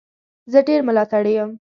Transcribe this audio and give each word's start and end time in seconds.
زه 0.51 0.59
ډېر 0.67 0.79
ملاتړي 0.87 1.33
لرم. 1.37 1.51